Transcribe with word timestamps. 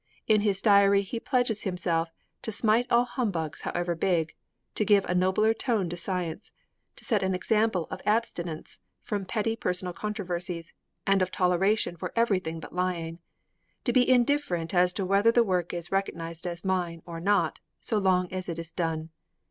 In 0.25 0.41
his 0.41 0.63
diary 0.63 1.03
he 1.03 1.19
pledges 1.19 1.61
himself 1.61 2.11
'to 2.41 2.51
smite 2.51 2.87
all 2.89 3.05
humbugs, 3.05 3.61
however 3.61 3.93
big; 3.93 4.33
to 4.73 4.83
give 4.83 5.05
a 5.05 5.13
nobler 5.13 5.53
tone 5.53 5.89
to 5.89 5.95
science; 5.95 6.51
to 6.95 7.05
set 7.05 7.21
an 7.21 7.35
example 7.35 7.85
of 7.91 8.01
abstinence 8.03 8.79
from 9.03 9.25
petty 9.25 9.55
personal 9.55 9.93
controversies 9.93 10.73
and 11.05 11.21
of 11.21 11.29
toleration 11.29 11.95
for 11.97 12.11
everything 12.15 12.59
but 12.59 12.73
lying; 12.73 13.19
to 13.83 13.93
be 13.93 14.09
indifferent 14.09 14.73
as 14.73 14.91
to 14.93 15.05
whether 15.05 15.31
the 15.31 15.43
work 15.43 15.71
is 15.71 15.91
recognized 15.91 16.47
as 16.47 16.65
mine 16.65 17.03
or 17.05 17.19
not, 17.19 17.59
so 17.79 17.99
long 17.99 18.27
as 18.33 18.49
it 18.49 18.57
is 18.57 18.71
done. 18.71 19.11